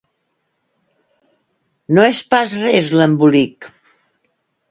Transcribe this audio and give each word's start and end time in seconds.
No 1.97 2.07
és 2.13 2.23
pas 2.33 2.57
res 2.63 2.91
l'embolic! 3.01 3.71